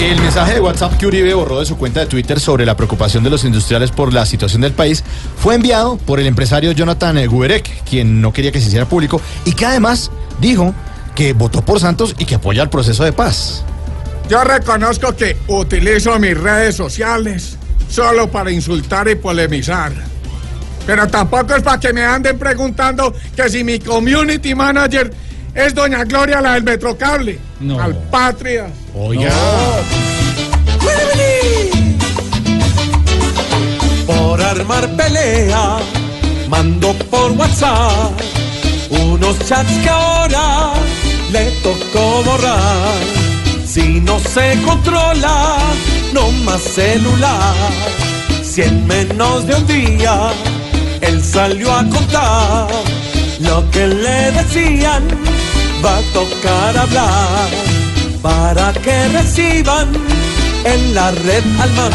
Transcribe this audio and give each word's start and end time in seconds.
El 0.00 0.20
mensaje 0.20 0.54
de 0.54 0.60
WhatsApp 0.60 0.98
que 0.98 1.06
Uribe 1.06 1.32
borró 1.32 1.58
de 1.58 1.64
su 1.64 1.78
cuenta 1.78 2.00
de 2.00 2.06
Twitter 2.06 2.38
sobre 2.38 2.66
la 2.66 2.76
preocupación 2.76 3.24
de 3.24 3.30
los 3.30 3.44
industriales 3.44 3.90
por 3.90 4.12
la 4.12 4.26
situación 4.26 4.60
del 4.60 4.72
país 4.72 5.02
fue 5.38 5.54
enviado 5.54 5.96
por 5.96 6.20
el 6.20 6.26
empresario 6.26 6.72
Jonathan 6.72 7.26
Guberek, 7.26 7.82
quien 7.84 8.20
no 8.20 8.30
quería 8.30 8.52
que 8.52 8.60
se 8.60 8.68
hiciera 8.68 8.86
público 8.86 9.22
y 9.46 9.52
que 9.52 9.64
además 9.64 10.10
dijo 10.38 10.74
que 11.14 11.32
votó 11.32 11.62
por 11.62 11.80
Santos 11.80 12.14
y 12.18 12.26
que 12.26 12.34
apoya 12.34 12.62
el 12.62 12.68
proceso 12.68 13.04
de 13.04 13.12
paz. 13.14 13.64
Yo 14.28 14.44
reconozco 14.44 15.16
que 15.16 15.38
utilizo 15.48 16.18
mis 16.18 16.36
redes 16.36 16.76
sociales 16.76 17.56
solo 17.88 18.30
para 18.30 18.50
insultar 18.50 19.08
y 19.08 19.14
polemizar. 19.14 19.92
Pero 20.86 21.08
tampoco 21.08 21.56
es 21.56 21.62
para 21.62 21.80
que 21.80 21.94
me 21.94 22.04
anden 22.04 22.38
preguntando 22.38 23.14
que 23.34 23.48
si 23.48 23.64
mi 23.64 23.78
community 23.78 24.54
manager 24.54 25.10
es 25.56 25.74
doña 25.74 26.04
Gloria, 26.04 26.40
la 26.40 26.54
del 26.54 26.62
Metrocable. 26.62 27.38
No. 27.60 27.80
Al 27.80 27.94
patria. 28.10 28.66
Oiga. 28.94 29.32
Por 34.06 34.42
armar 34.42 34.88
pelea, 34.96 35.78
mando 36.48 36.92
por 37.10 37.32
WhatsApp 37.32 38.12
unos 38.90 39.38
chats 39.40 39.72
que 39.82 39.88
ahora 39.88 40.72
le 41.32 41.50
tocó 41.62 42.22
borrar. 42.22 42.94
Si 43.66 44.00
no 44.00 44.20
se 44.20 44.60
controla, 44.62 45.56
no 46.12 46.30
más 46.44 46.60
celular. 46.60 47.54
Si 48.42 48.62
en 48.62 48.86
menos 48.86 49.46
de 49.46 49.54
un 49.54 49.66
día 49.66 50.32
él 51.00 51.22
salió 51.22 51.72
a 51.72 51.84
contar 51.88 52.68
lo 53.56 53.70
que 53.70 53.86
le 53.86 54.32
decían, 54.32 55.02
va 55.82 55.96
a 55.96 56.02
tocar 56.12 56.76
hablar 56.76 57.48
para 58.20 58.72
que 58.74 59.08
reciban 59.08 59.88
en 60.64 60.94
la 60.94 61.10
red 61.10 61.42
al 61.60 61.72
man. 61.72 61.92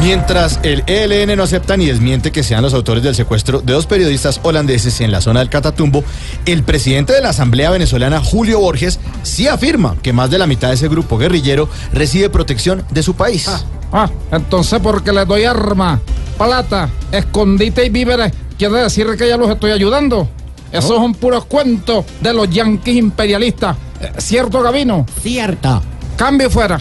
Mientras 0.00 0.60
el 0.62 0.84
ELN 0.86 1.36
no 1.38 1.42
acepta 1.42 1.76
ni 1.78 1.86
desmiente 1.86 2.32
que 2.32 2.42
sean 2.42 2.62
los 2.62 2.74
autores 2.74 3.02
del 3.02 3.14
secuestro 3.14 3.62
de 3.62 3.72
dos 3.72 3.86
periodistas 3.86 4.40
holandeses 4.42 5.00
en 5.00 5.10
la 5.10 5.22
zona 5.22 5.40
del 5.40 5.48
Catatumbo, 5.48 6.04
el 6.44 6.62
presidente 6.64 7.14
de 7.14 7.22
la 7.22 7.30
Asamblea 7.30 7.70
Venezolana, 7.70 8.20
Julio 8.20 8.60
Borges, 8.60 9.00
sí 9.22 9.48
afirma 9.48 9.96
que 10.02 10.12
más 10.12 10.30
de 10.30 10.38
la 10.38 10.46
mitad 10.46 10.68
de 10.68 10.74
ese 10.74 10.88
grupo 10.88 11.16
guerrillero 11.16 11.68
recibe 11.94 12.28
protección 12.28 12.84
de 12.90 13.02
su 13.02 13.14
país. 13.14 13.48
Ah, 13.90 14.10
entonces 14.32 14.80
porque 14.82 15.12
les 15.12 15.26
doy 15.26 15.44
arma, 15.44 15.98
plata, 16.38 16.88
escondite 17.10 17.84
y 17.84 17.90
víveres, 17.90 18.32
quiere 18.56 18.78
decir 18.78 19.08
que 19.18 19.28
ya 19.28 19.36
los 19.36 19.50
estoy 19.50 19.72
ayudando. 19.72 20.28
Eso 20.70 20.94
es 20.94 21.00
un 21.00 21.14
puro 21.14 21.44
cuento 21.44 22.04
de 22.20 22.32
los 22.32 22.48
yanquis 22.48 22.96
imperialistas. 22.96 23.76
Eh, 24.00 24.12
¿Cierto, 24.18 24.62
Gabino? 24.62 25.04
Cierto. 25.22 25.82
Cambio 26.16 26.48
fuera. 26.48 26.78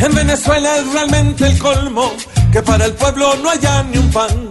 En 0.00 0.14
Venezuela 0.14 0.78
es 0.78 0.92
realmente 0.92 1.44
el 1.44 1.58
colmo 1.58 2.12
que 2.52 2.62
para 2.62 2.84
el 2.84 2.92
pueblo 2.92 3.34
no 3.42 3.50
haya 3.50 3.82
ni 3.82 3.98
un 3.98 4.10
pan. 4.12 4.50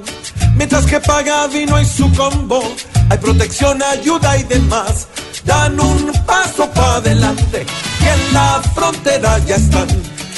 Mientras 0.58 0.86
que 0.86 1.00
paga 1.00 1.48
vino 1.48 1.80
y 1.80 1.86
su 1.86 2.12
combo, 2.14 2.62
hay 3.10 3.18
protección, 3.18 3.82
ayuda 3.82 4.38
y 4.38 4.44
demás. 4.44 5.08
Dan 5.46 5.80
un 5.80 6.12
paso 6.26 6.70
para 6.72 6.96
adelante 6.96 7.66
frontera 8.88 9.40
ya 9.40 9.56
están. 9.56 9.88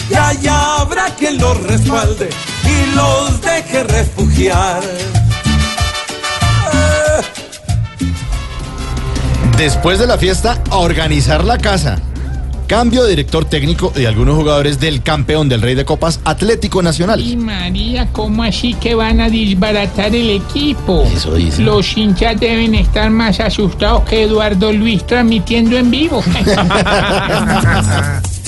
Y 0.10 0.16
allá 0.16 0.78
habrá 0.78 1.06
quien 1.16 1.38
los 1.38 1.62
respalde 1.64 2.30
y 2.66 2.96
los 2.96 3.42
deje 3.42 3.84
refugiar. 3.84 4.82
Después 9.58 10.00
de 10.00 10.08
la 10.08 10.18
fiesta, 10.18 10.62
a 10.72 10.78
organizar 10.78 11.44
la 11.44 11.58
casa. 11.58 12.00
Cambio 12.66 13.04
de 13.04 13.10
director 13.10 13.46
técnico 13.46 13.92
de 13.94 14.08
algunos 14.08 14.36
jugadores 14.36 14.80
del 14.80 15.04
campeón 15.04 15.50
del 15.50 15.62
Rey 15.62 15.76
de 15.76 15.86
Copas 15.86 16.20
Atlético 16.24 16.82
Nacional. 16.82 17.20
Y 17.20 17.36
María, 17.36 18.08
¿cómo 18.12 18.44
así 18.44 18.74
que 18.76 18.96
van 18.96 19.20
a 19.20 19.30
desbaratar 19.30 20.16
el 20.16 20.30
equipo? 20.30 21.04
Eso 21.14 21.34
dice. 21.34 21.62
Los 21.62 21.98
hinchas 21.98 22.40
deben 22.40 22.76
estar 22.76 23.10
más 23.10 23.40
asustados 23.40 24.04
que 24.04 24.24
Eduardo 24.24 24.72
Luis 24.72 25.06
transmitiendo 25.06 25.78
en 25.78 25.92
vivo. 25.92 26.24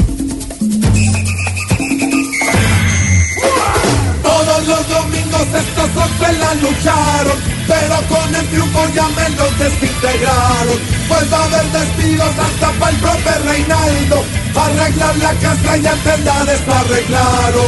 los 4.82 5.04
domingos 5.04 5.42
estos 5.42 5.90
hombres 6.04 6.40
la 6.40 6.54
lucharon, 6.56 7.38
pero 7.68 7.96
con 8.10 8.36
el 8.36 8.48
triunfo 8.48 8.80
ya 8.94 9.08
me 9.10 9.30
los 9.36 9.60
desintegraron. 9.60 10.80
Pues 11.08 11.34
va 11.34 11.38
a 11.38 11.44
haber 11.46 11.66
despidos 11.72 12.28
hasta 12.40 12.72
para 12.80 12.92
el 12.92 12.98
profe 12.98 13.40
Reinaldo. 13.40 14.24
Arreglar 14.56 15.16
la 15.18 15.34
casa 15.34 15.78
y 15.78 15.86
entender 15.86 16.56
está 16.56 16.80
arreglado. 16.80 17.62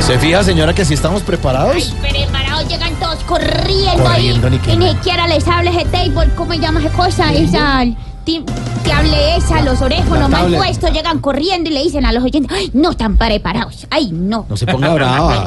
¿Se 0.00 0.18
fija, 0.18 0.42
señora, 0.44 0.74
que 0.74 0.84
si 0.84 0.92
estamos 0.94 1.22
preparados? 1.22 1.94
Preparados, 2.00 2.68
llegan 2.68 2.94
todos 2.96 3.18
corriendo, 3.24 4.02
Corriendo, 4.04 4.50
ni 4.50 4.56
ahí. 4.56 4.62
que 4.62 4.76
ni 4.76 4.84
nada. 4.86 4.92
siquiera 4.98 5.26
les 5.26 5.48
hable 5.48 5.70
ese 5.70 5.84
table, 5.86 6.28
¿cómo 6.36 6.52
se 6.52 6.58
llama 6.58 6.80
esa 6.80 6.90
cosa? 6.90 7.32
Esa. 7.32 7.84
Que 8.24 8.92
hable 8.92 9.36
esa, 9.36 9.60
los 9.60 9.82
orejonos 9.82 10.30
mal 10.30 10.54
puestos, 10.54 10.92
llegan 10.92 11.20
corriendo 11.20 11.68
y 11.68 11.74
le 11.74 11.82
dicen 11.82 12.06
a 12.06 12.12
los 12.12 12.24
oyentes, 12.24 12.56
¡ay, 12.56 12.70
no 12.72 12.92
están 12.92 13.18
preparados! 13.18 13.86
¡Ay, 13.90 14.10
no! 14.12 14.46
No 14.48 14.56
se 14.56 14.66
ponga 14.66 14.94
brava. 14.94 15.46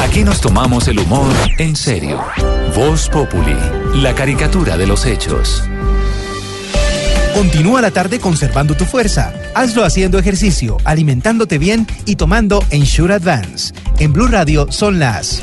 Aquí 0.00 0.24
nos 0.24 0.40
tomamos 0.40 0.88
el 0.88 0.98
humor 1.00 1.32
en 1.58 1.76
serio. 1.76 2.18
Voz 2.74 3.10
Populi, 3.10 3.56
la 3.96 4.14
caricatura 4.14 4.78
de 4.78 4.86
los 4.86 5.04
hechos. 5.04 5.62
Continúa 7.34 7.80
la 7.82 7.90
tarde 7.90 8.18
conservando 8.18 8.74
tu 8.74 8.84
fuerza. 8.84 9.32
Hazlo 9.54 9.84
haciendo 9.84 10.18
ejercicio, 10.18 10.78
alimentándote 10.84 11.58
bien 11.58 11.86
y 12.06 12.16
tomando 12.16 12.62
Ensure 12.70 13.14
Advance. 13.14 13.74
En 13.98 14.12
Blue 14.12 14.28
Radio 14.28 14.66
son 14.70 14.98
las 14.98 15.42